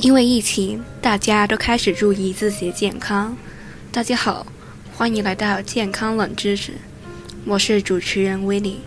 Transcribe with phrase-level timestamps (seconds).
[0.00, 3.36] 因为疫情，大家都开始注意自己的健康。
[3.90, 4.46] 大家好，
[4.94, 6.72] 欢迎来到健康冷知识，
[7.46, 8.80] 我是主持人威利。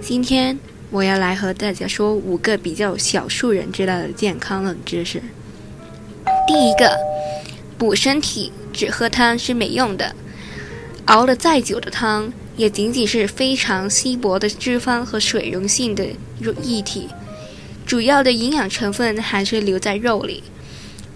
[0.00, 0.58] 今天
[0.90, 5.20] 我要来和大家说五个比较少数人知道的健康冷知识。
[6.46, 6.96] 第一个，
[7.76, 10.14] 补身体只喝汤是没用的，
[11.06, 16.06] 熬得再久的汤也仅仅是非常稀薄的脂肪和水溶性的
[16.62, 17.08] 液体。
[17.86, 20.42] 主要的营养成分还是留在肉里，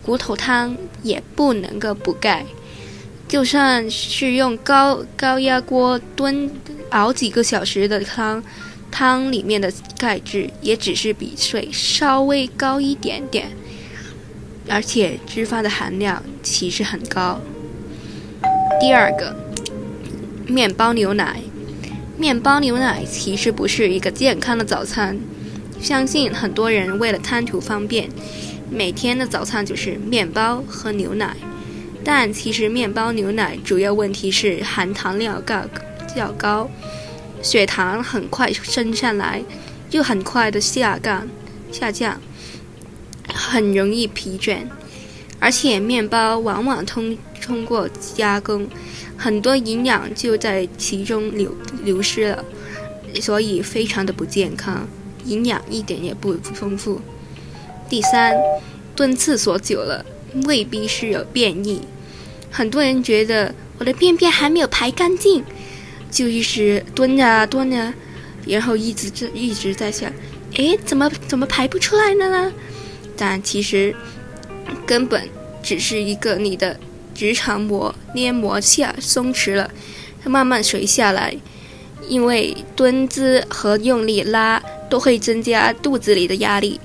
[0.05, 2.47] 骨头汤也不能够补钙，
[3.27, 6.49] 就算是用高高压锅炖
[6.91, 8.41] 熬几个小时的汤，
[8.89, 13.49] 汤里面的钙质也只是比水稍微高一点点，
[14.69, 17.41] 而且脂肪的含量其实很高。
[18.81, 19.35] 第二个，
[20.47, 21.41] 面包牛奶，
[22.17, 25.19] 面包牛奶其实不是一个健康的早餐。
[25.81, 28.09] 相信很多人为了贪图方便，
[28.71, 31.37] 每天的早餐就是面包和牛奶。
[32.05, 35.63] 但其实面包、牛奶主要问题是含糖量高
[36.15, 36.71] 较高，
[37.43, 39.43] 血糖很快升上来，
[39.91, 41.29] 又很快的下降
[41.71, 42.21] 下降，
[43.33, 44.59] 很容易疲倦。
[45.39, 48.69] 而且面包往往通通过加工，
[49.17, 52.45] 很多营养就在其中流流失了，
[53.21, 54.87] 所以非常的不健康。
[55.25, 57.01] 营养一点也不丰富。
[57.89, 58.37] 第三，
[58.95, 60.05] 蹲厕所久了
[60.47, 61.83] 未必是有便意。
[62.51, 65.45] 很多人觉得我的便便还没有排干净，
[66.11, 67.95] 就一直蹲啊蹲啊，
[68.47, 70.13] 然后一直这一直在想，
[70.57, 72.53] 哎，怎么怎么排不出来了呢？
[73.17, 73.95] 但其实
[74.87, 75.29] 根本
[75.63, 76.79] 只是一个你的
[77.15, 79.71] 直肠膜黏膜下松弛了，
[80.23, 81.37] 它慢慢垂下来，
[82.09, 84.63] 因为蹲姿和用力拉。
[84.91, 86.79] 都会增加肚子里的压力，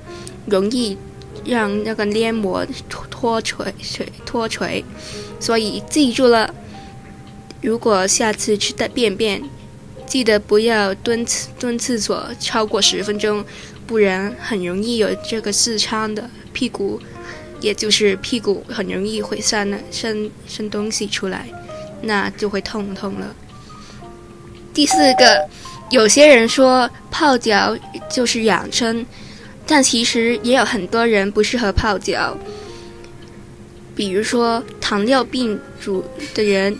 [0.46, 0.96] 容易
[1.44, 4.84] 让那个黏膜脱脱垂垂脱垂，
[5.38, 6.54] 所以记住了，
[7.60, 9.42] 如果下次吃的便便，
[10.06, 11.26] 记得不要蹲
[11.58, 13.44] 蹲厕所超过十分钟，
[13.86, 17.00] 不然很容易有这个痔疮的屁股，
[17.60, 21.48] 也就是屁股很容易会生生生东西出来，
[22.02, 23.34] 那就会痛痛了。
[24.72, 25.48] 第四个。
[25.90, 27.76] 有些人说泡脚
[28.10, 29.06] 就是养生，
[29.64, 32.36] 但其实也有很多人不适合泡脚。
[33.94, 36.04] 比如说糖尿病主
[36.34, 36.76] 的人、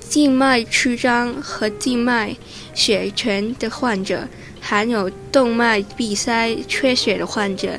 [0.00, 2.34] 静脉曲张和静脉
[2.74, 4.26] 血栓的患者，
[4.58, 7.78] 还有动脉闭塞缺血的患者。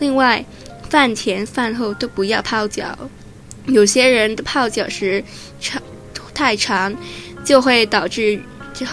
[0.00, 0.44] 另外，
[0.90, 2.98] 饭前饭后都不要泡脚。
[3.66, 5.22] 有些人的泡脚时
[5.60, 5.80] 长
[6.34, 6.94] 太长，
[7.44, 8.40] 就会导致
[8.74, 8.84] 就。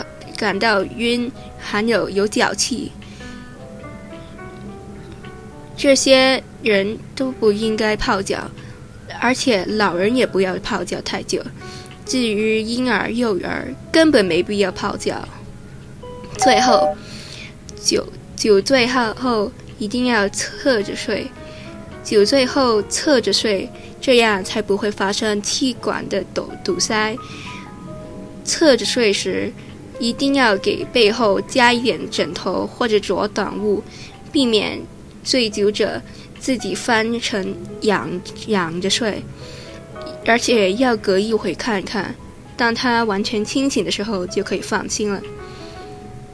[0.43, 2.91] 感到晕，还有有脚气，
[5.77, 8.51] 这些人都不应该泡脚，
[9.21, 11.41] 而且老人也不要泡脚太久。
[12.05, 15.25] 至于婴儿、幼儿，根本没必要泡脚。
[16.37, 16.93] 最后，
[17.81, 18.05] 酒
[18.35, 19.49] 酒醉后后
[19.79, 21.31] 一定要侧着睡，
[22.03, 23.69] 酒醉后侧着睡，
[24.01, 27.15] 这样才不会发生气管的堵堵塞。
[28.43, 29.53] 侧着睡时。
[30.03, 33.81] 一定要给背后加一点枕头或者着短物，
[34.33, 34.81] 避免
[35.23, 36.01] 醉酒者
[36.37, 38.09] 自己翻成仰
[38.47, 39.23] 仰着睡，
[40.25, 42.13] 而且要隔一会看看，
[42.57, 45.21] 当他完全清醒的时候就可以放心了。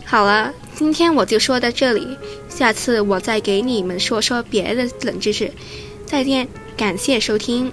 [0.03, 2.17] 好了，今天我就说到这里，
[2.49, 5.51] 下次我再给你们说说别的冷知识。
[6.07, 7.71] 再见，感谢收听。